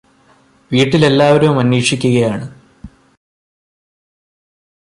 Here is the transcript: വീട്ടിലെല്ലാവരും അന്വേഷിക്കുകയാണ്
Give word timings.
വീട്ടിലെല്ലാവരും 0.71 1.59
അന്വേഷിക്കുകയാണ് 1.59 2.45